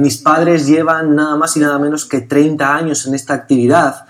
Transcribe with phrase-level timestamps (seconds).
[0.00, 4.04] Mis padres llevan nada más y nada menos que 30 años en esta actividad.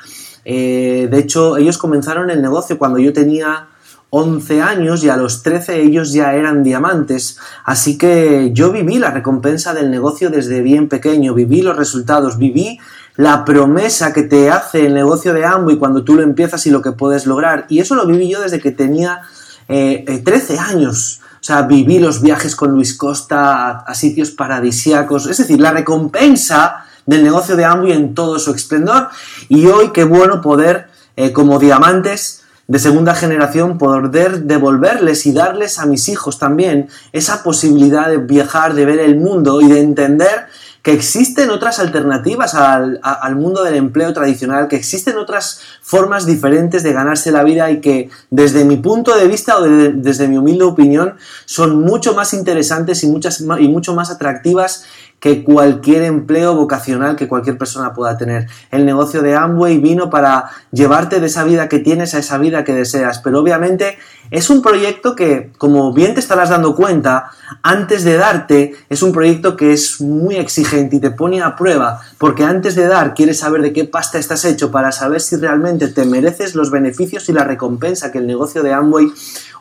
[0.44, 3.68] Eh, de hecho, ellos comenzaron el negocio cuando yo tenía
[4.10, 7.38] 11 años y a los 13 ellos ya eran diamantes.
[7.64, 12.78] Así que yo viví la recompensa del negocio desde bien pequeño, viví los resultados, viví
[13.16, 16.82] la promesa que te hace el negocio de Amway cuando tú lo empiezas y lo
[16.82, 17.64] que puedes lograr.
[17.70, 19.22] Y eso lo viví yo desde que tenía
[19.68, 21.22] 13 eh, años.
[21.40, 25.26] O sea, viví los viajes con Luis Costa a, sitios paradisíacos.
[25.26, 29.08] Es decir, la recompensa del negocio de Amway en todo su esplendor.
[29.48, 35.78] Y hoy qué bueno poder, eh, como diamantes de segunda generación, poder devolverles y darles
[35.78, 40.48] a mis hijos también esa posibilidad de viajar, de ver el mundo y de entender
[40.88, 46.94] que existen otras alternativas al, mundo del empleo tradicional, que existen otras formas diferentes de
[46.94, 51.16] ganarse la vida y que desde mi punto de vista o desde mi humilde opinión
[51.44, 54.86] son mucho más interesantes y, muchas, y mucho más atractivas
[55.20, 58.46] que cualquier empleo vocacional que cualquier persona pueda tener.
[58.70, 62.64] El negocio de Amway vino para llevarte de esa vida que tienes a esa vida
[62.64, 63.98] que deseas, pero obviamente
[64.30, 67.30] es un proyecto que, como bien te estarás dando cuenta,
[67.62, 72.00] antes de darte, es un proyecto que es muy exigente y te pone a prueba,
[72.18, 75.88] porque antes de dar quieres saber de qué pasta estás hecho para saber si realmente
[75.88, 79.10] te mereces los beneficios y la recompensa que el negocio de Amway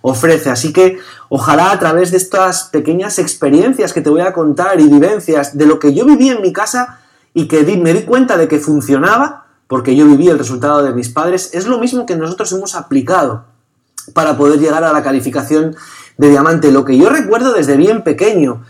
[0.02, 0.49] ofrece.
[0.49, 0.99] Así que
[1.30, 5.66] ojalá a través de estas pequeñas experiencias que te voy a contar y vivencias de
[5.66, 7.00] lo que yo viví en mi casa
[7.34, 11.09] y que me di cuenta de que funcionaba, porque yo viví el resultado de mis
[11.09, 13.45] padres, es lo mismo que nosotros hemos aplicado
[14.14, 15.76] para poder llegar a la calificación
[16.17, 16.72] de diamante.
[16.72, 18.64] Lo que yo recuerdo desde bien pequeño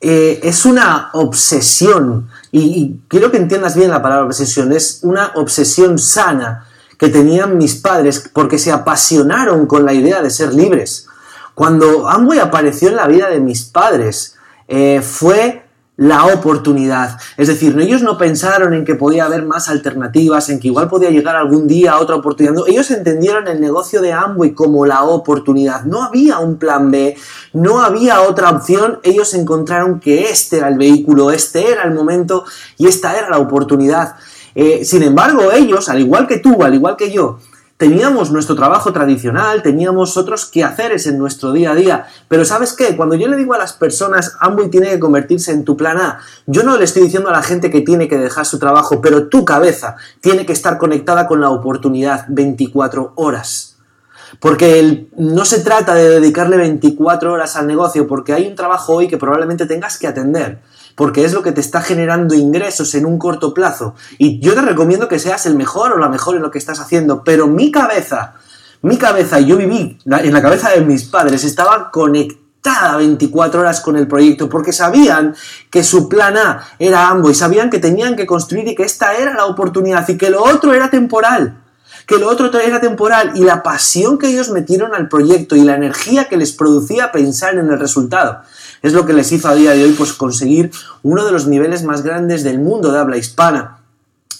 [0.00, 5.98] eh, es una obsesión, y quiero que entiendas bien la palabra obsesión, es una obsesión
[5.98, 6.66] sana
[6.98, 11.06] que tenían mis padres porque se apasionaron con la idea de ser libres.
[11.54, 14.36] Cuando Amway apareció en la vida de mis padres,
[14.68, 15.61] eh, fue
[15.96, 17.18] la oportunidad.
[17.36, 21.10] Es decir, ellos no pensaron en que podía haber más alternativas, en que igual podía
[21.10, 22.54] llegar algún día a otra oportunidad.
[22.66, 25.84] ellos entendieron el negocio de Amway como la oportunidad.
[25.84, 27.16] No había un plan B,
[27.52, 29.00] no había otra opción.
[29.02, 32.44] Ellos encontraron que este era el vehículo, este era el momento
[32.78, 34.16] y esta era la oportunidad.
[34.54, 37.38] Eh, sin embargo, ellos, al igual que tú, al igual que yo,
[37.82, 42.06] teníamos nuestro trabajo tradicional, teníamos otros quehaceres en nuestro día a día.
[42.28, 42.96] Pero ¿sabes qué?
[42.96, 46.20] Cuando yo le digo a las personas, Amway tiene que convertirse en tu plan A,
[46.46, 49.26] yo no le estoy diciendo a la gente que tiene que dejar su trabajo, pero
[49.26, 53.71] tu cabeza tiene que estar conectada con la oportunidad 24 horas.
[54.42, 59.06] Porque no se trata de dedicarle 24 horas al negocio, porque hay un trabajo hoy
[59.06, 60.58] que probablemente tengas que atender
[60.94, 63.94] porque es lo que te está generando ingresos en un corto plazo.
[64.18, 66.80] Y yo te recomiendo que seas el mejor o la mejor en lo que estás
[66.80, 68.34] haciendo, pero mi cabeza,
[68.82, 73.80] mi cabeza, y yo viví en la cabeza de mis padres, estaba conectada 24 horas
[73.80, 75.34] con el proyecto porque sabían
[75.70, 79.14] que su plan A era ambos y sabían que tenían que construir y que esta
[79.14, 81.61] era la oportunidad y que lo otro era temporal
[82.06, 85.76] que lo otro era temporal y la pasión que ellos metieron al proyecto y la
[85.76, 88.42] energía que les producía pensar en el resultado
[88.82, 90.70] es lo que les hizo a día de hoy pues, conseguir
[91.02, 93.78] uno de los niveles más grandes del mundo de habla hispana.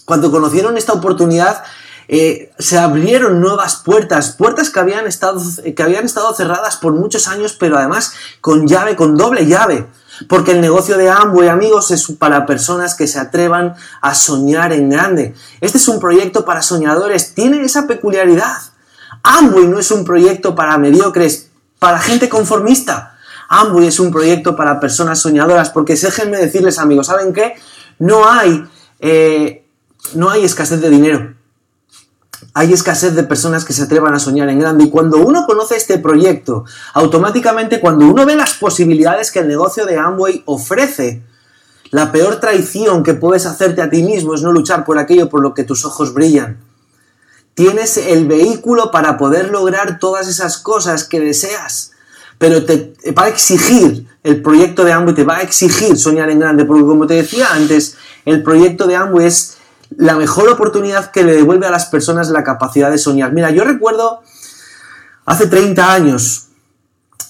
[0.05, 1.63] Cuando conocieron esta oportunidad,
[2.09, 5.41] eh, se abrieron nuevas puertas, puertas que habían, estado,
[5.75, 9.87] que habían estado cerradas por muchos años, pero además con llave, con doble llave.
[10.29, 14.91] Porque el negocio de Amway, amigos, es para personas que se atrevan a soñar en
[14.91, 15.35] grande.
[15.61, 18.57] Este es un proyecto para soñadores, tiene esa peculiaridad.
[19.23, 23.19] Amway no es un proyecto para mediocres, para gente conformista.
[23.49, 27.55] Amway es un proyecto para personas soñadoras, porque déjenme decirles, amigos, ¿saben qué?
[27.99, 28.67] No hay,
[29.01, 29.67] eh,
[30.15, 31.35] no hay escasez de dinero.
[32.55, 34.85] Hay escasez de personas que se atrevan a soñar en grande.
[34.85, 39.87] Y cuando uno conoce este proyecto, automáticamente cuando uno ve las posibilidades que el negocio
[39.87, 41.23] de Amway ofrece,
[41.91, 45.43] la peor traición que puedes hacerte a ti mismo es no luchar por aquello por
[45.43, 46.59] lo que tus ojos brillan.
[47.55, 51.93] Tienes el vehículo para poder lograr todas esas cosas que deseas
[52.43, 56.41] pero te, va a exigir el proyecto de Amway, te va a exigir soñar en
[56.41, 59.59] grande, porque como te decía antes, el proyecto de Amway es
[59.99, 63.33] la mejor oportunidad que le devuelve a las personas la capacidad de soñar.
[63.33, 64.23] Mira, yo recuerdo
[65.25, 66.49] hace 30 años,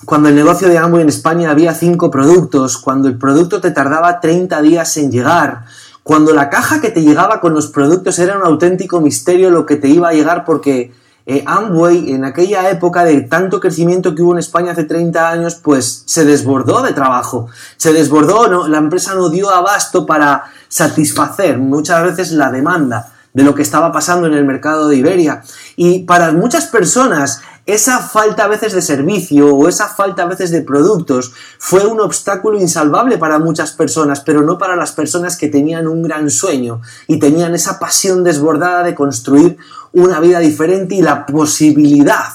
[0.04, 4.20] cuando el negocio de Amway en España había 5 productos, cuando el producto te tardaba
[4.20, 5.64] 30 días en llegar,
[6.02, 9.76] cuando la caja que te llegaba con los productos era un auténtico misterio lo que
[9.76, 10.92] te iba a llegar porque
[11.26, 15.54] eh, Amway en aquella época de tanto crecimiento que hubo en España hace 30 años,
[15.56, 18.68] pues se desbordó de trabajo, se desbordó, ¿no?
[18.68, 23.92] la empresa no dio abasto para satisfacer muchas veces la demanda de lo que estaba
[23.92, 25.42] pasando en el mercado de Iberia.
[25.76, 30.50] Y para muchas personas esa falta a veces de servicio o esa falta a veces
[30.50, 35.48] de productos fue un obstáculo insalvable para muchas personas, pero no para las personas que
[35.48, 39.58] tenían un gran sueño y tenían esa pasión desbordada de construir
[39.92, 42.32] una vida diferente y la posibilidad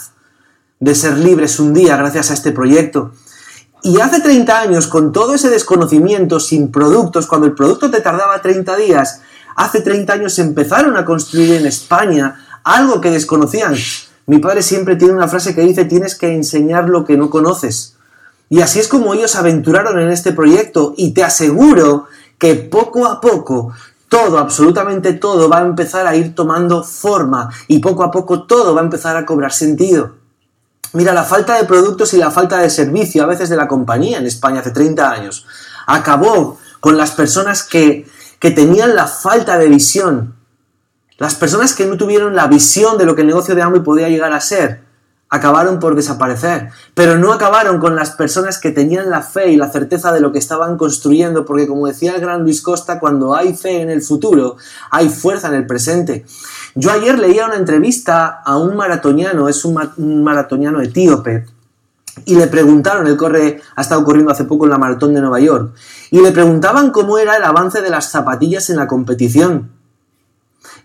[0.79, 3.12] de ser libres un día gracias a este proyecto.
[3.83, 8.41] Y hace 30 años, con todo ese desconocimiento, sin productos, cuando el producto te tardaba
[8.41, 9.21] 30 días,
[9.56, 13.75] hace 30 años empezaron a construir en España algo que desconocían.
[14.27, 17.95] Mi padre siempre tiene una frase que dice, tienes que enseñar lo que no conoces.
[18.50, 22.07] Y así es como ellos aventuraron en este proyecto y te aseguro
[22.38, 23.74] que poco a poco
[24.09, 28.75] todo, absolutamente todo va a empezar a ir tomando forma y poco a poco todo
[28.75, 30.15] va a empezar a cobrar sentido.
[30.94, 34.18] Mira, la falta de productos y la falta de servicio a veces de la compañía
[34.18, 35.45] en España hace 30 años
[35.85, 38.07] acabó con las personas que,
[38.39, 40.35] que tenían la falta de visión.
[41.17, 44.09] Las personas que no tuvieron la visión de lo que el negocio de Amway podía
[44.09, 44.87] llegar a ser
[45.29, 49.69] acabaron por desaparecer, pero no acabaron con las personas que tenían la fe y la
[49.69, 53.53] certeza de lo que estaban construyendo, porque como decía el gran Luis Costa, cuando hay
[53.53, 54.55] fe en el futuro,
[54.89, 56.25] hay fuerza en el presente.
[56.75, 61.45] Yo ayer leía una entrevista a un maratoniano, es un, maratoniano etíope,
[62.25, 65.39] y le preguntaron, él corre, ha estado corriendo hace poco en la maratón de Nueva
[65.39, 65.73] York,
[66.09, 69.76] y le preguntaban cómo era el avance de las zapatillas en la competición.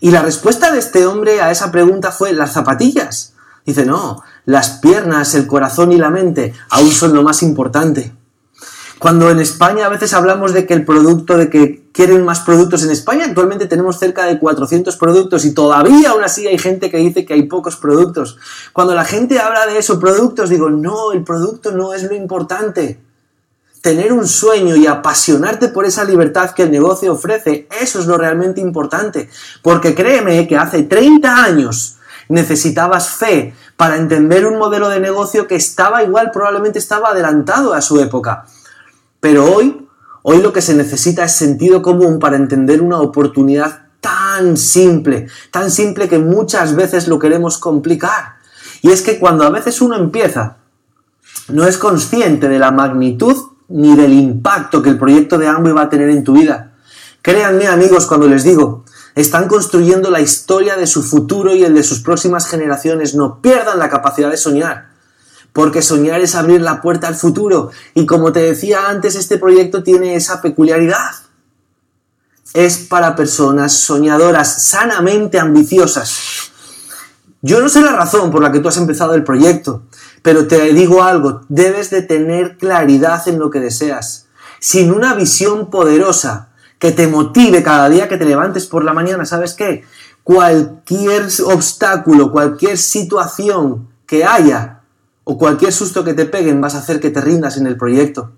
[0.02, 3.34] Y la respuesta de este hombre a esa pregunta fue las zapatillas.
[3.64, 8.12] Dice, no, las piernas, el corazón y la mente aún son lo más importante.
[8.99, 12.82] Cuando en España a veces hablamos de que el producto, de que quieren más productos
[12.82, 16.96] en España, actualmente tenemos cerca de 400 productos y todavía aún así hay gente que
[16.96, 18.38] dice que hay pocos productos.
[18.72, 23.00] Cuando la gente habla de esos productos, digo, no, el producto no es lo importante.
[23.82, 28.17] Tener un sueño y apasionarte por esa libertad que el negocio ofrece, eso es lo
[28.17, 29.29] realmente importante.
[29.61, 31.96] Porque créeme que hace 30 años
[32.29, 37.82] necesitabas fe para entender un modelo de negocio que estaba igual, probablemente estaba adelantado a
[37.82, 38.46] su época.
[39.20, 39.88] Pero hoy,
[40.23, 45.70] hoy lo que se necesita es sentido común para entender una oportunidad tan simple, tan
[45.70, 48.37] simple que muchas veces lo queremos complicar.
[48.82, 50.56] Y es que cuando a veces uno empieza,
[51.49, 53.37] no es consciente de la magnitud
[53.73, 56.73] ni del impacto que el proyecto de Amway va a tener en tu vida.
[57.23, 58.85] Créanme amigos cuando les digo
[59.15, 63.15] están construyendo la historia de su futuro y el de sus próximas generaciones.
[63.15, 64.89] No pierdan la capacidad de soñar,
[65.53, 67.71] porque soñar es abrir la puerta al futuro.
[67.95, 71.11] Y como te decía antes, este proyecto tiene esa peculiaridad.
[72.55, 76.51] Es para personas soñadoras, sanamente ambiciosas.
[77.43, 79.83] Yo no sé la razón por la que tú has empezado el proyecto,
[80.23, 84.27] pero te digo algo, debes de tener claridad en lo que deseas.
[84.61, 86.49] Sin una visión poderosa,
[86.79, 89.85] que te motive cada día que te levantes por la mañana, ¿sabes qué?
[90.25, 94.81] Cualquier obstáculo, cualquier situación que haya
[95.23, 98.33] o cualquier susto que te peguen vas a hacer que te rindas en el proyecto.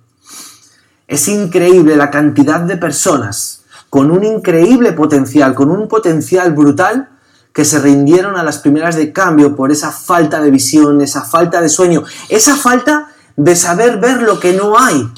[1.09, 7.11] Es increíble la cantidad de personas con un increíble potencial, con un potencial brutal,
[7.55, 11.61] que se rindieron a las primeras de cambio por esa falta de visión, esa falta
[11.61, 15.09] de sueño, esa falta de saber ver lo que no hay.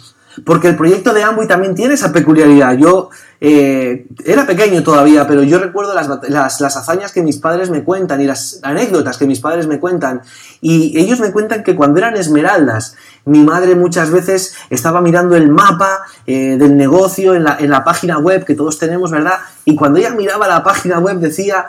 [0.45, 2.77] Porque el proyecto de Amway también tiene esa peculiaridad.
[2.77, 3.11] Yo
[3.41, 8.21] eh, era pequeño todavía, pero yo recuerdo las, las, hazañas que mis padres me cuentan
[8.21, 10.23] y las anécdotas que mis padres me cuentan.
[10.61, 15.49] Y ellos me cuentan que cuando eran esmeraldas, mi madre muchas veces estaba mirando el
[15.49, 19.39] mapa eh, del negocio en la, en la, página web que todos tenemos, ¿verdad?
[19.65, 21.67] Y cuando ella miraba la página web decía,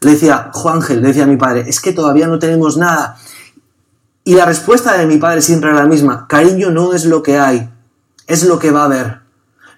[0.00, 3.16] decía, Juángel, le decía mi padre, es que todavía no tenemos nada.
[4.26, 7.38] Y la respuesta de mi padre siempre era la misma, cariño no es lo que
[7.38, 7.70] hay,
[8.26, 9.20] es lo que va a haber.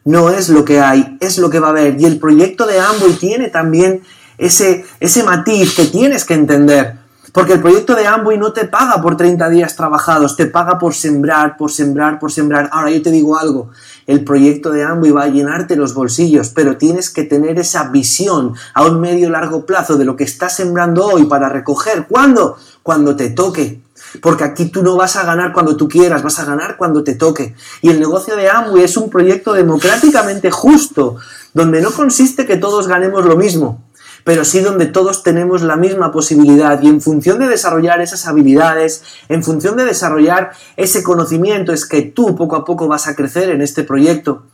[0.07, 2.01] No es lo que hay, es lo que va a haber.
[2.01, 4.03] Y el proyecto de Amway tiene también
[4.39, 6.97] ese, ese matiz que tienes que entender.
[7.31, 10.95] Porque el proyecto de Amway no te paga por 30 días trabajados, te paga por
[10.95, 12.71] sembrar, por sembrar, por sembrar.
[12.73, 13.69] Ahora yo te digo algo,
[14.07, 18.55] el proyecto de Amway va a llenarte los bolsillos, pero tienes que tener esa visión
[18.73, 22.07] a un medio largo plazo de lo que estás sembrando hoy para recoger.
[22.09, 22.57] ¿Cuándo?
[22.83, 23.83] Cuando te toque.
[24.21, 27.15] Porque aquí tú no vas a ganar cuando tú quieras, vas a ganar cuando te
[27.15, 27.55] toque.
[27.83, 31.17] Y el negocio de Amway es un proyecto democráticamente justo,
[31.55, 33.85] donde no consiste que todos ganemos lo mismo,
[34.25, 39.03] pero sí donde todos tenemos la misma posibilidad y en función de desarrollar esas habilidades,
[39.29, 43.51] en función de desarrollar ese conocimiento, es que tú poco a poco vas a crecer
[43.51, 44.45] en este proyecto.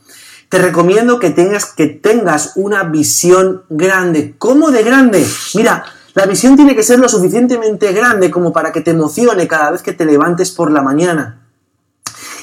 [0.49, 4.35] Te recomiendo que tengas, que tengas una visión grande.
[4.37, 5.25] ¿Cómo de grande?
[5.55, 9.71] Mira, la visión tiene que ser lo suficientemente grande como para que te emocione cada
[9.71, 11.41] vez que te levantes por la mañana.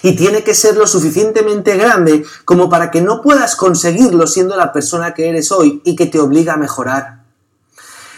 [0.03, 4.75] Y tiene que ser lo suficientemente grande como para que no puedas conseguirlo siendo la
[4.75, 7.23] persona que eres hoy y que te obliga a mejorar.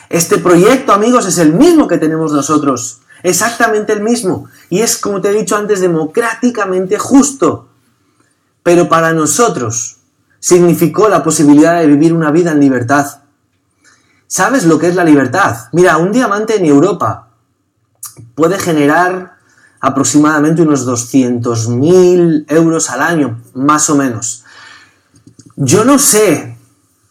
[0.09, 3.03] Este proyecto, amigos, es el mismo que tenemos nosotros.
[3.23, 4.49] Exactamente el mismo.
[4.71, 7.69] Y es, como te he dicho antes, democráticamente justo.
[8.65, 9.99] Pero para nosotros
[10.41, 13.24] significó la posibilidad de vivir una vida en libertad.
[14.37, 15.69] ¿Sabes lo que es la libertad?
[15.71, 17.29] Mira, un diamante en Europa
[18.35, 19.37] puede generar
[19.79, 24.45] aproximadamente unos 200.000 euros al año, más o menos.
[25.55, 26.59] Yo no sé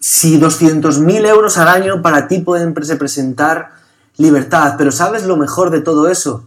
[0.01, 3.69] si 200.000 euros al año para ti pueden representar
[4.17, 6.45] libertad, pero ¿sabes lo mejor de todo eso?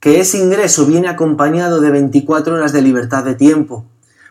[0.00, 3.86] Que ese ingreso viene acompañado de 24 horas de libertad de tiempo.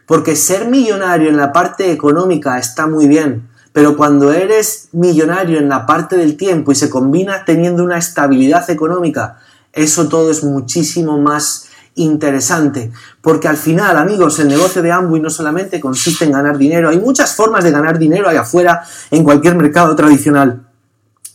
[0.06, 3.49] Porque ser millonario en la parte económica está muy bien,
[3.80, 8.70] pero cuando eres millonario en la parte del tiempo y se combina teniendo una estabilidad
[8.70, 9.38] económica,
[9.72, 15.30] eso todo es muchísimo más interesante, porque al final, amigos, el negocio de Amway no
[15.30, 19.56] solamente consiste en ganar dinero, hay muchas formas de ganar dinero allá afuera en cualquier
[19.56, 20.69] mercado tradicional.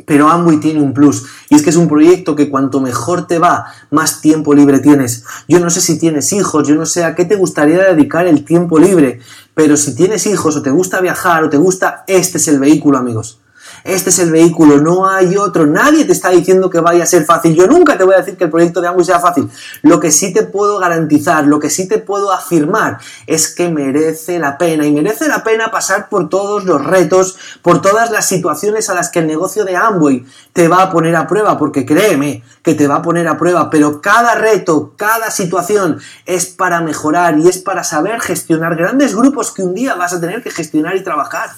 [0.06, 3.38] Pero Amway tiene un plus, y es que es un proyecto que cuanto mejor te
[3.38, 5.24] va, más tiempo libre tienes.
[5.48, 8.44] Yo no sé si tienes hijos, yo no sé a qué te gustaría dedicar el
[8.44, 9.20] tiempo libre,
[9.54, 12.98] pero si tienes hijos o te gusta viajar o te gusta, este es el vehículo,
[12.98, 13.38] amigos
[13.84, 17.26] este es el vehículo, no hay otro, nadie te está diciendo que vaya a ser
[17.26, 17.54] fácil.
[17.54, 19.50] Yo nunca te voy a decir que el proyecto de Amway sea fácil.
[19.82, 24.38] Lo que sí te puedo garantizar, lo que sí te puedo afirmar es que merece
[24.38, 28.88] la pena y merece la pena pasar por todos los retos, por todas las situaciones
[28.88, 30.24] a las que el negocio de Amway
[30.54, 33.68] te va a poner a prueba, porque créeme que te va a poner a prueba,
[33.68, 39.50] pero cada reto, cada situación es para mejorar y es para saber gestionar grandes grupos
[39.50, 41.50] que un día vas a tener que gestionar y trabajar.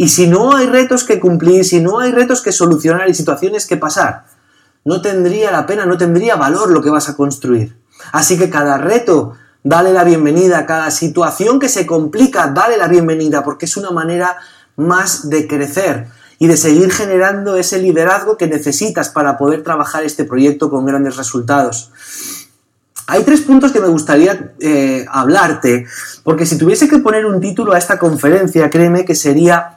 [0.00, 3.66] Y si no hay retos que cumplir, si no hay retos que solucionar y situaciones
[3.66, 4.24] que pasar,
[4.82, 7.76] no tendría la pena, no tendría valor lo que vas a construir.
[8.10, 13.44] Así que cada reto, dale la bienvenida, cada situación que se complica, dale la bienvenida,
[13.44, 14.38] porque es una manera
[14.74, 16.06] más de crecer
[16.38, 21.18] y de seguir generando ese liderazgo que necesitas para poder trabajar este proyecto con grandes
[21.18, 21.92] resultados.
[23.06, 25.84] Hay tres puntos que me gustaría eh, hablarte,
[26.24, 29.76] porque si tuviese que poner un título a esta conferencia, créeme que sería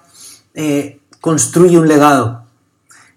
[0.53, 2.43] eh, construye un legado.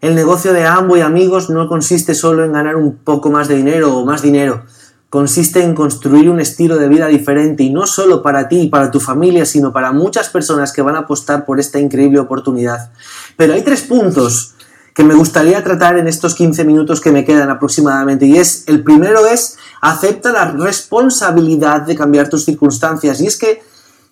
[0.00, 3.96] El negocio de y amigos, no consiste solo en ganar un poco más de dinero
[3.96, 4.64] o más dinero.
[5.08, 8.90] Consiste en construir un estilo de vida diferente y no solo para ti y para
[8.90, 12.90] tu familia, sino para muchas personas que van a apostar por esta increíble oportunidad.
[13.36, 14.54] Pero hay tres puntos
[14.94, 18.26] que me gustaría tratar en estos 15 minutos que me quedan aproximadamente.
[18.26, 23.20] Y es, el primero es, acepta la responsabilidad de cambiar tus circunstancias.
[23.20, 23.62] Y es que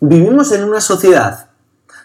[0.00, 1.48] vivimos en una sociedad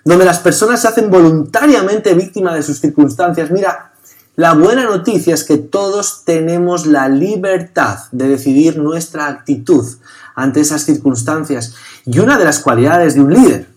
[0.09, 3.51] donde las personas se hacen voluntariamente víctimas de sus circunstancias.
[3.51, 3.91] Mira,
[4.35, 9.85] la buena noticia es que todos tenemos la libertad de decidir nuestra actitud
[10.33, 11.75] ante esas circunstancias.
[12.07, 13.67] Y una de las cualidades de un líder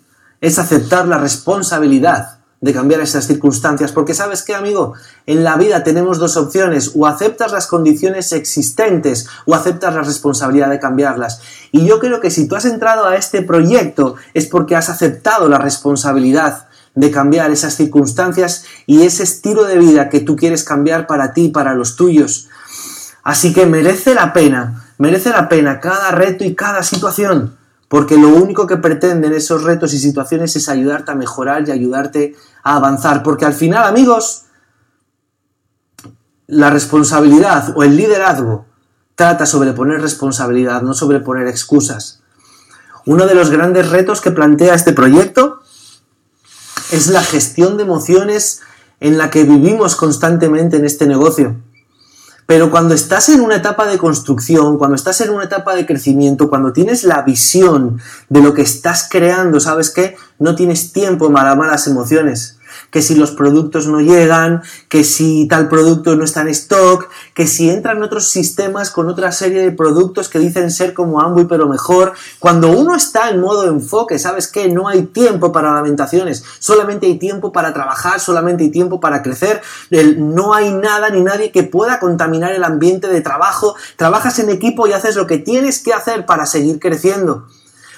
[0.40, 3.92] es aceptar la responsabilidad de cambiar esas circunstancias.
[3.92, 4.94] Porque sabes qué, amigo,
[5.26, 10.70] en la vida tenemos dos opciones, o aceptas las condiciones existentes o aceptas la responsabilidad
[10.70, 11.42] de cambiarlas.
[11.72, 15.48] Y yo creo que si tú has entrado a este proyecto es porque has aceptado
[15.48, 21.06] la responsabilidad de cambiar esas circunstancias y ese estilo de vida que tú quieres cambiar
[21.06, 22.48] para ti para los tuyos.
[23.24, 27.56] Así que merece la pena, merece la pena cada reto y cada situación
[27.92, 32.34] porque lo único que pretenden esos retos y situaciones es ayudarte a mejorar y ayudarte
[32.62, 34.44] a avanzar, porque al final, amigos,
[36.46, 38.64] la responsabilidad o el liderazgo
[39.14, 42.22] trata sobre poner responsabilidad, no sobre poner excusas.
[43.04, 45.60] Uno de los grandes retos que plantea este proyecto
[46.92, 48.62] es la gestión de emociones
[49.00, 51.56] en la que vivimos constantemente en este negocio.
[52.52, 56.50] Pero cuando estás en una etapa de construcción, cuando estás en una etapa de crecimiento,
[56.50, 60.16] cuando tienes la visión de lo que estás creando, ¿sabes qué?
[60.38, 62.58] No tienes tiempo para malas emociones
[62.92, 67.46] que si los productos no llegan, que si tal producto no está en stock, que
[67.46, 71.66] si entran otros sistemas con otra serie de productos que dicen ser como Amway pero
[71.66, 72.12] mejor.
[72.38, 74.68] Cuando uno está en modo enfoque, ¿sabes qué?
[74.68, 79.62] No hay tiempo para lamentaciones, solamente hay tiempo para trabajar, solamente hay tiempo para crecer.
[80.18, 83.74] No hay nada ni nadie que pueda contaminar el ambiente de trabajo.
[83.96, 87.46] Trabajas en equipo y haces lo que tienes que hacer para seguir creciendo.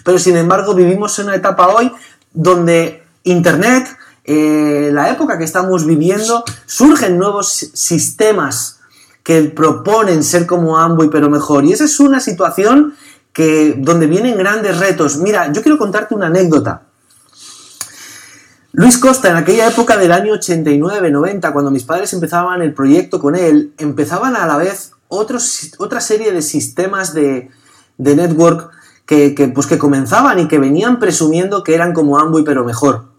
[0.04, 1.90] Pero sin embargo vivimos en una etapa hoy
[2.32, 3.88] donde Internet,
[4.24, 8.80] eh, la época que estamos viviendo, surgen nuevos sistemas
[9.22, 11.64] que proponen ser como Amway pero mejor.
[11.64, 12.94] Y esa es una situación
[13.32, 15.18] que, donde vienen grandes retos.
[15.18, 16.82] Mira, yo quiero contarte una anécdota.
[18.72, 23.36] Luis Costa, en aquella época del año 89-90, cuando mis padres empezaban el proyecto con
[23.36, 27.50] él, empezaban a la vez otra serie de sistemas de,
[27.98, 28.70] network
[29.06, 33.13] que, pues que comenzaban y que venían presumiendo que eran como Amway pero mejor.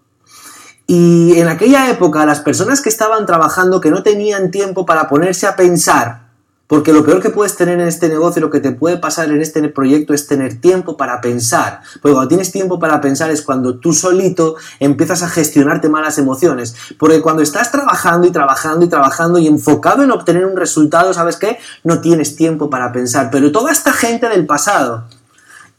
[0.88, 5.48] Y en aquella época las personas que estaban trabajando, que no tenían tiempo para ponerse
[5.48, 6.26] a pensar,
[6.68, 9.40] porque lo peor que puedes tener en este negocio, lo que te puede pasar en
[9.40, 11.82] este proyecto es tener tiempo para pensar.
[12.02, 16.76] Porque cuando tienes tiempo para pensar es cuando tú solito empiezas a gestionarte malas emociones.
[16.98, 21.38] Porque cuando estás trabajando y trabajando y trabajando y enfocado en obtener un resultado, ¿sabes
[21.38, 21.60] qué?
[21.84, 23.30] No tienes tiempo para pensar.
[23.32, 25.04] Pero toda esta gente del pasado,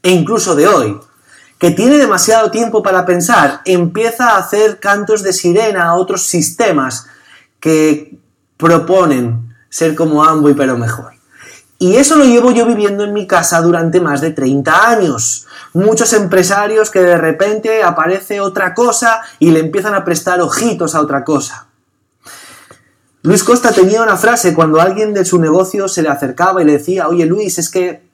[0.04, 1.00] e incluso de hoy,
[1.58, 7.06] que tiene demasiado tiempo para pensar, empieza a hacer cantos de sirena a otros sistemas
[7.60, 8.18] que
[8.56, 11.16] proponen ser como Amway pero mejor.
[11.78, 15.46] Y eso lo llevo yo viviendo en mi casa durante más de 30 años.
[15.74, 21.02] Muchos empresarios que de repente aparece otra cosa y le empiezan a prestar ojitos a
[21.02, 21.66] otra cosa.
[23.22, 26.74] Luis Costa tenía una frase cuando alguien de su negocio se le acercaba y le
[26.74, 28.05] decía, oye Luis, es que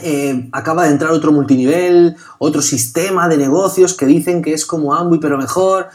[0.00, 4.94] eh, acaba de entrar otro multinivel, otro sistema de negocios que dicen que es como
[4.94, 5.88] Amway pero mejor.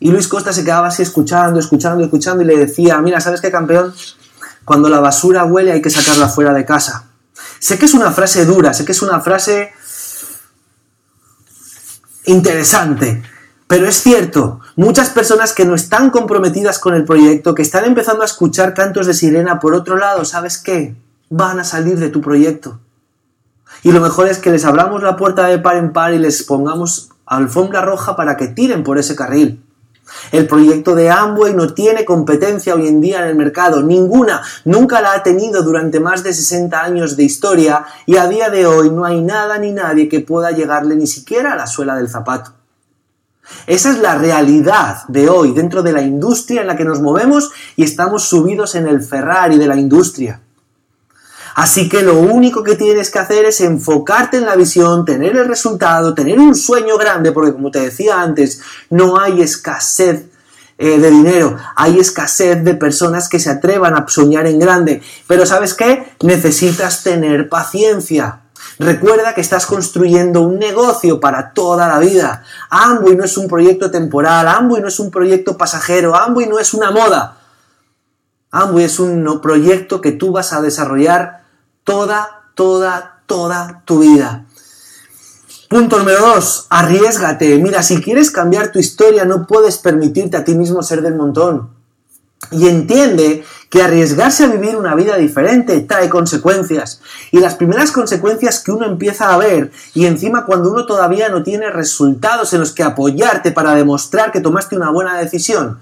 [0.00, 3.50] Y Luis Costa se quedaba así escuchando, escuchando, escuchando y le decía, mira, ¿sabes qué
[3.50, 3.94] campeón?
[4.64, 7.06] Cuando la basura huele hay que sacarla fuera de casa.
[7.58, 9.72] Sé que es una frase dura, sé que es una frase
[12.26, 13.22] interesante,
[13.66, 18.22] pero es cierto, muchas personas que no están comprometidas con el proyecto, que están empezando
[18.22, 20.94] a escuchar cantos de sirena por otro lado, ¿sabes qué?
[21.30, 22.80] Van a salir de tu proyecto.
[23.84, 26.42] Y lo mejor es que les abramos la puerta de par en par y les
[26.42, 29.62] pongamos alfombra roja para que tiren por ese carril.
[30.32, 35.02] El proyecto de Amway no tiene competencia hoy en día en el mercado, ninguna, nunca
[35.02, 38.88] la ha tenido durante más de 60 años de historia y a día de hoy
[38.88, 42.52] no hay nada ni nadie que pueda llegarle ni siquiera a la suela del zapato.
[43.66, 47.50] Esa es la realidad de hoy dentro de la industria en la que nos movemos
[47.76, 50.40] y estamos subidos en el Ferrari de la industria.
[51.54, 55.46] Así que lo único que tienes que hacer es enfocarte en la visión, tener el
[55.46, 60.24] resultado, tener un sueño grande, porque como te decía antes, no hay escasez
[60.76, 65.00] eh, de dinero, hay escasez de personas que se atrevan a soñar en grande.
[65.28, 66.16] Pero ¿sabes qué?
[66.22, 68.40] Necesitas tener paciencia.
[68.80, 72.42] Recuerda que estás construyendo un negocio para toda la vida.
[72.70, 76.74] Amway no es un proyecto temporal, Amway no es un proyecto pasajero, Amway no es
[76.74, 77.36] una moda.
[78.50, 81.43] Amway es un proyecto que tú vas a desarrollar
[81.84, 84.46] toda, toda, toda tu vida.
[85.68, 87.58] Punto número dos, arriesgate.
[87.58, 91.70] Mira, si quieres cambiar tu historia, no puedes permitirte a ti mismo ser del montón.
[92.50, 97.00] Y entiende que arriesgarse a vivir una vida diferente trae consecuencias.
[97.32, 101.42] Y las primeras consecuencias que uno empieza a ver, y encima cuando uno todavía no
[101.42, 105.80] tiene resultados en los que apoyarte para demostrar que tomaste una buena decisión,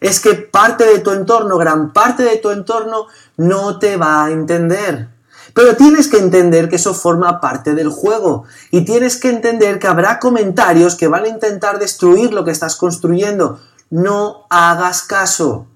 [0.00, 4.30] es que parte de tu entorno, gran parte de tu entorno, no te va a
[4.30, 5.13] entender.
[5.54, 9.86] Pero tienes que entender que eso forma parte del juego y tienes que entender que
[9.86, 13.60] habrá comentarios que van a intentar destruir lo que estás construyendo.
[13.88, 15.66] No hagas caso.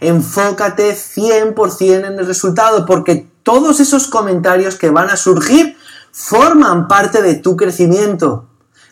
[0.00, 5.76] Enfócate 100% en el resultado porque todos esos comentarios que van a surgir
[6.12, 8.46] forman parte de tu crecimiento.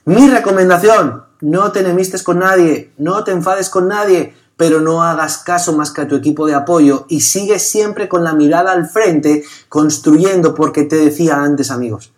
[0.07, 5.38] Mi recomendación, no te enemistes con nadie, no te enfades con nadie, pero no hagas
[5.38, 8.87] caso más que a tu equipo de apoyo y sigue siempre con la mirada al
[8.87, 12.12] frente, construyendo, porque te decía antes, amigos,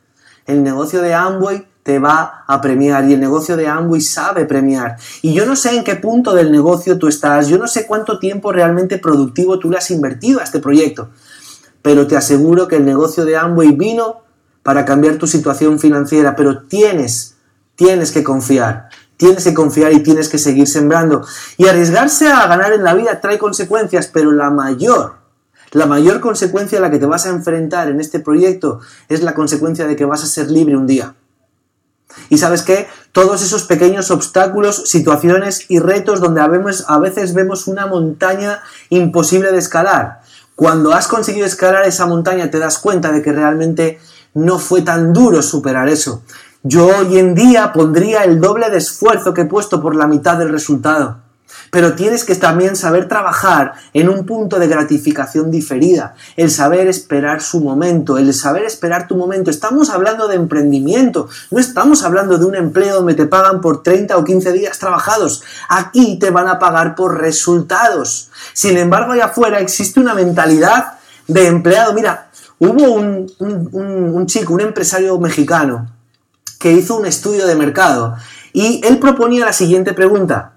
[0.47, 4.97] el negocio de Amway te va a premiar y el negocio de Amway sabe premiar.
[5.23, 8.19] Y yo no sé en qué punto del negocio tú estás, yo no sé cuánto
[8.19, 11.11] tiempo realmente productivo tú le has invertido a este proyecto,
[11.83, 14.23] pero te aseguro que el negocio de Amway vino
[14.63, 17.37] para cambiar tu situación financiera, pero tienes,
[17.77, 18.89] tienes que confiar.
[19.17, 21.25] Tienes que confiar y tienes que seguir sembrando.
[21.57, 25.15] Y arriesgarse a ganar en la vida trae consecuencias, pero la mayor,
[25.73, 29.35] la mayor consecuencia a la que te vas a enfrentar en este proyecto es la
[29.35, 31.15] consecuencia de que vas a ser libre un día.
[32.29, 32.87] Y sabes qué?
[33.13, 39.59] Todos esos pequeños obstáculos, situaciones y retos donde a veces vemos una montaña imposible de
[39.59, 40.21] escalar.
[40.55, 43.99] Cuando has conseguido escalar esa montaña te das cuenta de que realmente
[44.35, 46.23] no fue tan duro superar eso.
[46.67, 50.39] Yo hoy en día pondría el doble de esfuerzo que he puesto por la mitad
[50.39, 51.19] del resultado.
[51.71, 57.43] Pero tienes que también saber trabajar en un punto de gratificación diferida, el saber esperar
[57.43, 59.51] su momento, el saber esperar tu momento.
[59.51, 64.17] Estamos hablando de emprendimiento, no estamos hablando de un empleo donde te pagan por 30
[64.17, 65.43] o 15 días trabajados.
[65.69, 68.31] Aquí te van a pagar por resultados.
[68.55, 70.95] Sin embargo, allá afuera existe una mentalidad
[71.29, 71.93] de empleado.
[71.93, 75.94] Mira, hubo un, un chico, un empresario mexicano,
[76.65, 78.17] que hizo un estudio de mercado
[78.55, 80.53] y él proponía la siguiente pregunta.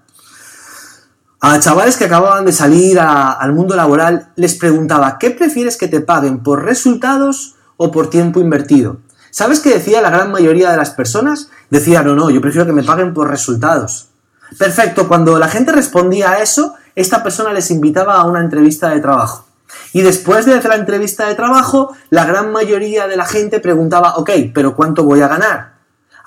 [1.38, 6.00] A chavales que acababan de salir al mundo laboral les preguntaba, ¿qué prefieres que te
[6.00, 9.00] paguen por resultados o por tiempo invertido?
[9.30, 11.50] ¿Sabes qué decía la gran mayoría de las personas?
[11.68, 14.08] Decía, no, no, yo prefiero que me paguen por resultados.
[14.56, 19.00] Perfecto, cuando la gente respondía a eso, esta persona les invitaba a una entrevista de
[19.00, 19.44] trabajo.
[19.92, 24.16] Y después de hacer la entrevista de trabajo, la gran mayoría de la gente preguntaba,
[24.16, 25.77] ok, pero ¿cuánto voy a ganar?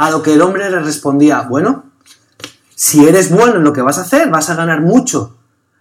[0.02, 1.84] A lo que el hombre le respondía, bueno,
[2.74, 5.38] si eres bueno en lo que vas a hacer, vas a ganar mucho.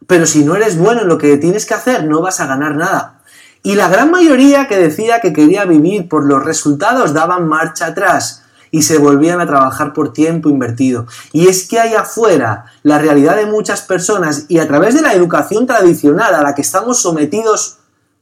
[0.06, 2.76] Pero si no eres bueno en lo que tienes que hacer, no vas a ganar
[2.76, 3.22] nada.
[3.62, 8.42] Y la gran mayoría que decía que quería vivir por los resultados daban marcha atrás
[8.70, 11.06] y se volvían a trabajar por tiempo invertido.
[11.32, 15.14] Y es que hay afuera la realidad de muchas personas y a través de la
[15.14, 17.78] educación tradicional a la que estamos sometidos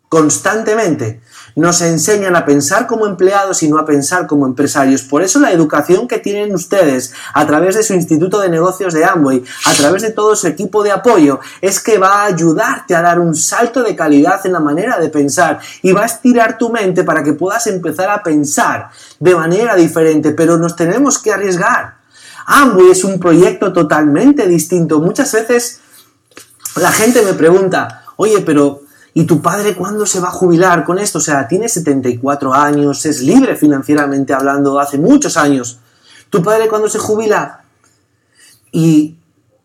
[0.09, 1.21] constantemente,
[1.55, 5.03] nos enseñan a pensar como empleados y no a pensar como empresarios.
[5.03, 9.05] Por eso la educación que tienen ustedes a través de su Instituto de Negocios de
[9.05, 13.03] Amway, a través de todo su equipo de apoyo, es que va a ayudarte a
[13.03, 16.71] dar un salto de calidad en la manera de pensar y va a estirar tu
[16.71, 21.99] mente para que puedas empezar a pensar de manera diferente, pero nos tenemos que arriesgar.
[22.47, 25.01] Amway es un proyecto totalmente distinto.
[25.01, 25.81] Muchas veces
[26.77, 28.83] la gente me pregunta, oye, pero
[29.19, 31.19] ¿Y tu padre cuándo se va a jubilar con esto?
[31.19, 35.81] O sea, tiene 74 años, es libre financieramente hablando hace muchos años.
[36.31, 37.65] ¿Tu padre cuándo se jubila?
[38.71, 39.19] Y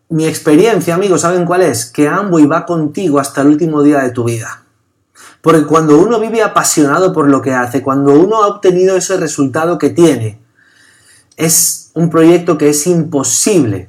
[0.08, 1.86] mi experiencia, amigos, ¿saben cuál es?
[1.86, 4.64] Que Amway va contigo hasta el último día de tu vida.
[5.40, 9.78] Porque cuando uno vive apasionado por lo que hace, cuando uno ha obtenido ese resultado
[9.78, 10.40] que tiene,
[11.36, 13.88] es un proyecto que es imposible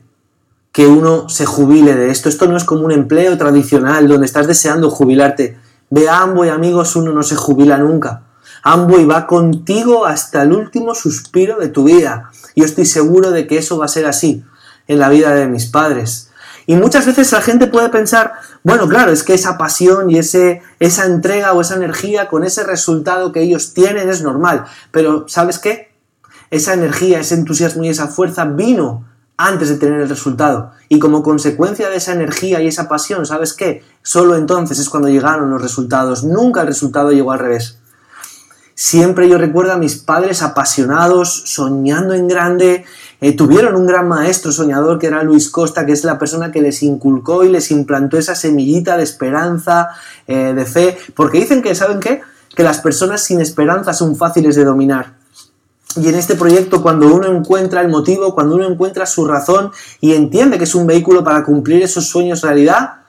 [0.75, 2.27] que uno se jubile de esto.
[2.27, 5.57] Esto no es como un empleo tradicional donde estás deseando jubilarte.
[5.89, 8.23] Ve a Amboy, amigos, uno no se jubila nunca.
[8.61, 12.29] Amboy va contigo hasta el último suspiro de tu vida.
[12.57, 14.43] Yo estoy seguro de que eso va a ser así
[14.89, 16.31] en la vida de mis padres.
[16.65, 20.61] Y muchas veces la gente puede pensar, bueno, claro, es que esa pasión y ese,
[20.81, 24.65] esa entrega o esa energía con ese resultado que ellos tienen es normal.
[24.91, 25.95] Pero, ¿sabes qué?
[26.51, 29.05] Esa energía, ese entusiasmo y esa fuerza vino
[29.37, 30.71] antes de tener el resultado.
[30.89, 33.83] Y como consecuencia de esa energía y esa pasión, ¿sabes qué?
[34.01, 36.23] Solo entonces es cuando llegaron los resultados.
[36.23, 37.77] Nunca el resultado llegó al revés.
[38.77, 42.83] Siempre yo recuerdo a mis padres apasionados, soñando en grande.
[43.21, 46.61] Eh, tuvieron un gran maestro soñador que era Luis Costa, que es la persona que
[46.61, 49.89] les inculcó y les implantó esa semillita de esperanza,
[50.27, 50.97] eh, de fe.
[51.15, 52.21] Porque dicen que, ¿saben qué?
[52.53, 55.24] Que las personas sin esperanza son fáciles de dominar.
[55.97, 60.13] Y en este proyecto, cuando uno encuentra el motivo, cuando uno encuentra su razón y
[60.13, 63.01] entiende que es un vehículo para cumplir esos sueños realidad,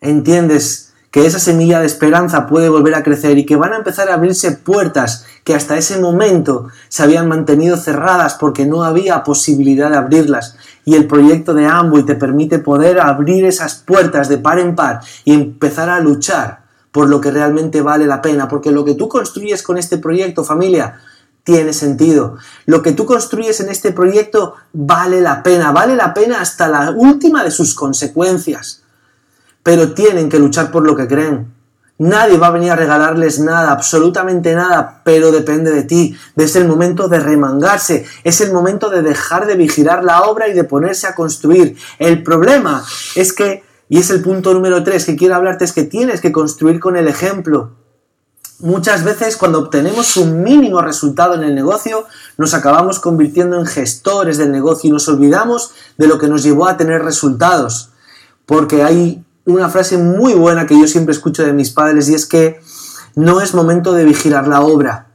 [0.00, 4.10] entiendes que esa semilla de esperanza puede volver a crecer y que van a empezar
[4.10, 9.90] a abrirse puertas que hasta ese momento se habían mantenido cerradas porque no había posibilidad
[9.90, 10.56] de abrirlas.
[10.84, 15.00] Y el proyecto de Amway te permite poder abrir esas puertas de par en par
[15.24, 19.08] y empezar a luchar por lo que realmente vale la pena, porque lo que tú
[19.08, 21.00] construyes con este proyecto, familia,
[21.48, 22.36] tiene sentido.
[22.66, 26.90] Lo que tú construyes en este proyecto vale la pena, vale la pena hasta la
[26.90, 28.82] última de sus consecuencias.
[29.62, 31.50] Pero tienen que luchar por lo que creen.
[31.96, 36.14] Nadie va a venir a regalarles nada, absolutamente nada, pero depende de ti.
[36.36, 40.52] Es el momento de remangarse, es el momento de dejar de vigilar la obra y
[40.52, 41.78] de ponerse a construir.
[41.98, 42.84] El problema
[43.16, 46.30] es que, y es el punto número tres que quiero hablarte, es que tienes que
[46.30, 47.72] construir con el ejemplo.
[48.60, 54.36] Muchas veces cuando obtenemos un mínimo resultado en el negocio, nos acabamos convirtiendo en gestores
[54.36, 57.90] del negocio y nos olvidamos de lo que nos llevó a tener resultados.
[58.46, 62.26] Porque hay una frase muy buena que yo siempre escucho de mis padres y es
[62.26, 62.60] que
[63.14, 65.06] no es momento de vigilar la obra,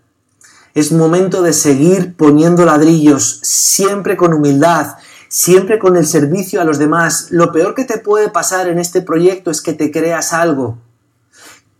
[0.73, 4.95] es momento de seguir poniendo ladrillos, siempre con humildad,
[5.27, 7.27] siempre con el servicio a los demás.
[7.29, 10.77] Lo peor que te puede pasar en este proyecto es que te creas algo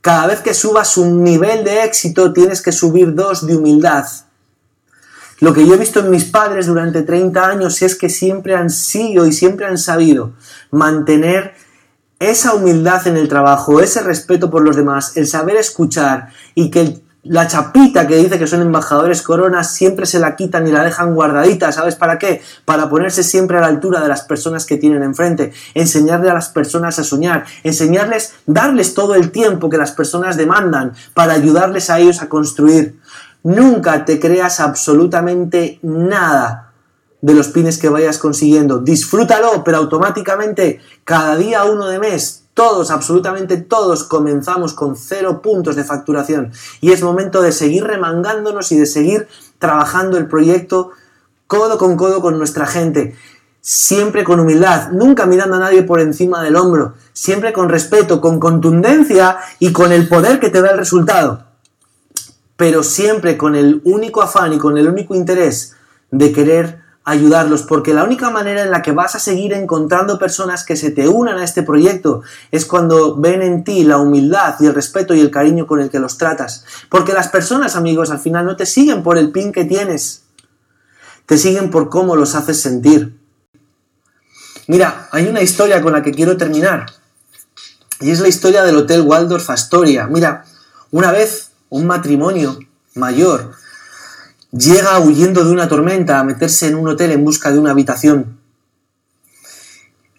[0.04, 4.06] cada vez que subas un nivel de éxito, tienes que subir dos de humildad.
[5.40, 8.70] Lo que yo he visto en mis padres durante 30 años es que siempre han
[8.70, 10.34] sido y siempre han sabido
[10.72, 11.54] mantener
[12.20, 16.82] esa humildad en el trabajo, ese respeto por los demás, el saber escuchar y que
[16.82, 20.84] el la chapita que dice que son embajadores coronas siempre se la quitan y la
[20.84, 21.72] dejan guardadita.
[21.72, 22.42] ¿Sabes para qué?
[22.66, 25.54] Para ponerse siempre a la altura de las personas que tienen enfrente.
[25.74, 27.46] Enseñarle a las personas a soñar.
[27.64, 33.00] Enseñarles, darles todo el tiempo que las personas demandan para ayudarles a ellos a construir.
[33.44, 36.72] Nunca te creas absolutamente nada
[37.22, 38.80] de los pines que vayas consiguiendo.
[38.80, 45.76] Disfrútalo, pero automáticamente cada día uno de mes todos, absolutamente todos, comenzamos con cero puntos
[45.76, 50.92] de facturación y es momento de seguir remangándonos y de seguir trabajando el proyecto
[51.48, 53.16] codo con codo con nuestra gente.
[53.62, 58.40] Siempre con humildad, nunca mirando a nadie por encima del hombro, siempre con respeto, con
[58.40, 61.46] contundencia y con el poder que te da el resultado.
[62.58, 65.76] Pero siempre con el único afán y con el único interés
[66.12, 70.64] de querer ayudarlos, porque la única manera en la que vas a seguir encontrando personas
[70.64, 74.68] que se te unan a este proyecto es cuando ven en ti la humildad y
[74.68, 76.66] el respeto y el cariño con el que los tratas.
[76.90, 80.24] Porque las personas, amigos, al final no te siguen por el pin que tienes,
[81.26, 83.18] te siguen por cómo los haces sentir.
[84.68, 86.86] Mira, hay una historia con la que quiero terminar.
[88.00, 90.08] Y es la historia del Hotel Waldorf Astoria.
[90.08, 90.46] Mira,
[90.92, 92.58] una vez un matrimonio
[92.96, 93.52] mayor
[94.54, 98.38] llega huyendo de una tormenta a meterse en un hotel en busca de una habitación.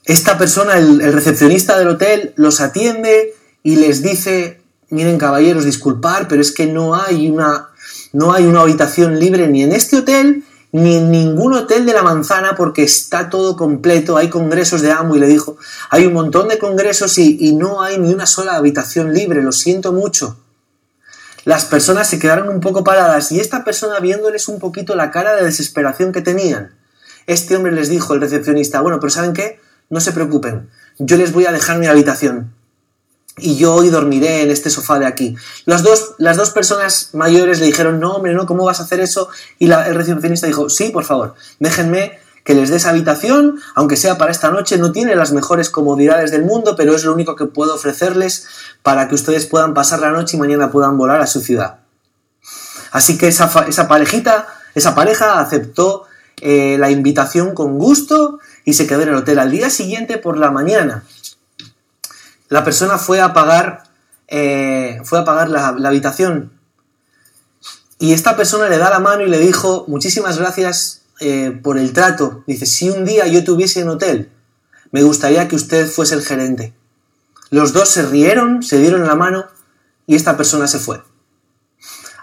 [0.04, 6.42] Esta persona, el, recepcionista del hotel, los atiende y les dice, miren caballeros, disculpar, pero
[6.42, 7.68] es que no hay una,
[8.12, 12.02] no hay una habitación libre ni en este hotel ni en ningún hotel de la
[12.02, 15.56] manzana porque está todo completo, hay congresos de amo y le dijo,
[15.88, 19.52] hay un montón de congresos y, y no hay ni una sola habitación libre, lo
[19.52, 20.36] siento mucho
[21.44, 25.34] las personas se quedaron un poco paradas y esta persona viéndoles un poquito la cara
[25.34, 26.74] de desesperación que tenían.
[27.26, 29.60] Este hombre les dijo, el recepcionista, bueno, pero ¿saben qué?
[29.90, 32.54] No se preocupen, yo les voy a dejar mi habitación.
[33.36, 35.34] Y yo hoy dormiré en este sofá de aquí.
[35.64, 39.00] Las dos, las dos personas mayores le dijeron, no, hombre, no, ¿cómo vas a hacer
[39.00, 39.28] eso?
[39.58, 44.30] Y el recepcionista dijo, sí, por favor, déjenme que les des habitación, aunque sea para
[44.30, 47.74] esta noche, no tiene las mejores comodidades del mundo, pero es lo único que puedo
[47.74, 48.46] ofrecerles
[48.82, 51.78] para que ustedes puedan pasar la noche y mañana puedan volar a su ciudad.
[52.92, 53.50] Así que esa,
[53.88, 56.04] parejita, esa pareja aceptó
[56.42, 59.38] eh, la invitación con gusto y se quedó en el hotel.
[59.38, 61.02] Al día siguiente, por la mañana,
[62.50, 63.84] la persona fue a pagar,
[64.28, 66.52] eh, la habitación
[67.98, 71.92] y esta persona le da la mano y le dijo, muchísimas gracias eh, por el
[71.92, 72.44] trato.
[72.46, 74.30] Dice, si un día yo tuviese un hotel,
[74.90, 76.74] me gustaría que usted fuese el gerente.
[77.50, 79.46] Los dos se rieron, se dieron la mano
[80.06, 81.02] y esta persona se fue.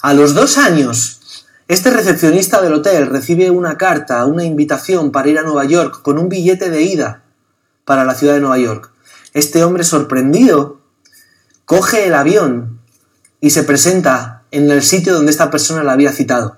[0.02, 5.40] A los dos años, este recepcionista del hotel recibe una carta, una invitación para ir
[5.40, 7.24] a Nueva York con un billete de ida
[7.86, 8.92] para la ciudad de Nueva York.
[9.34, 10.82] Este hombre sorprendido
[11.66, 12.82] coge el avión
[13.40, 16.58] y se presenta en el sitio donde esta persona la había citado.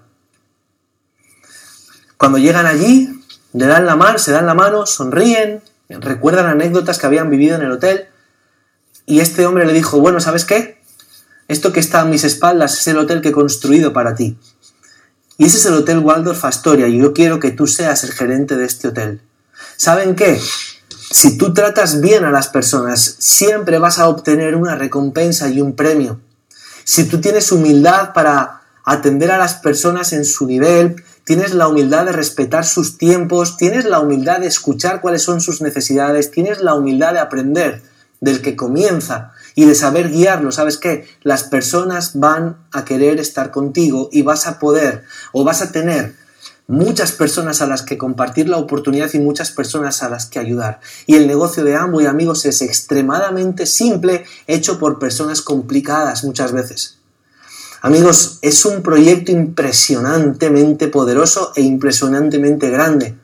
[2.23, 7.05] Cuando llegan allí, le dan la mano, se dan la mano, sonríen, recuerdan anécdotas que
[7.05, 8.07] habían vivido en el hotel.
[9.05, 10.81] Y este hombre le dijo, bueno, ¿sabes qué?
[11.49, 14.37] Esto que está a mis espaldas es el hotel que he construido para ti.
[15.37, 18.55] Y ese es el Hotel Waldorf Astoria y yo quiero que tú seas el gerente
[18.55, 19.19] de este hotel.
[19.75, 20.39] ¿Saben qué?
[21.11, 25.75] Si tú tratas bien a las personas, siempre vas a obtener una recompensa y un
[25.75, 26.21] premio.
[26.85, 32.05] Si tú tienes humildad para atender a las personas en su nivel, tienes la humildad
[32.05, 36.73] de respetar sus tiempos, tienes la humildad de escuchar cuáles son sus necesidades, tienes la
[36.73, 37.81] humildad de aprender
[38.21, 40.51] del que comienza y de saber guiarlo.
[40.51, 41.07] ¿Sabes qué?
[41.23, 46.15] Las personas van a querer estar contigo y vas a poder o vas a tener
[46.67, 50.79] muchas personas a las que compartir la oportunidad y muchas personas a las que ayudar.
[51.05, 56.97] Y el negocio de y amigos, es extremadamente simple, hecho por personas complicadas muchas veces.
[57.85, 63.17] Amigos, es un proyecto impresionantemente poderoso e impresionantemente grande.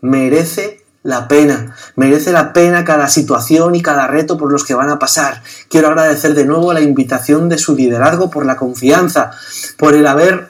[0.00, 4.88] Merece la pena, merece la pena cada situación y cada reto por los que van
[4.88, 5.42] a pasar.
[5.68, 9.30] Quiero agradecer de nuevo la invitación de su liderazgo, por la confianza,
[9.76, 10.48] por el haber,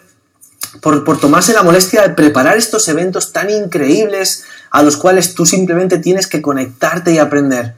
[0.80, 5.44] por, por tomarse la molestia de preparar estos eventos tan increíbles a los cuales tú
[5.44, 7.74] simplemente tienes que conectarte y aprender.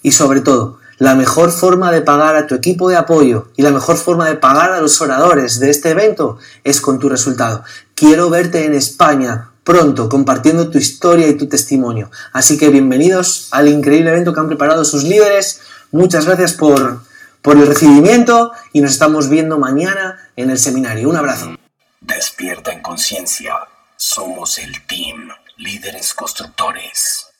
[0.00, 3.70] Y sobre todo, la mejor forma de pagar a tu equipo de apoyo y la
[3.70, 7.64] mejor forma de pagar a los oradores de este evento es con tu resultado.
[7.94, 12.10] Quiero verte en España pronto compartiendo tu historia y tu testimonio.
[12.32, 15.60] Así que bienvenidos al increíble evento que han preparado sus líderes.
[15.90, 17.00] Muchas gracias por,
[17.42, 21.08] por el recibimiento y nos estamos viendo mañana en el seminario.
[21.08, 21.56] Un abrazo.
[22.00, 23.54] Despierta en conciencia.
[23.96, 27.33] Somos el team Líderes Constructores.